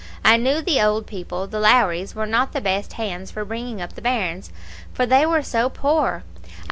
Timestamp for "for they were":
4.95-5.43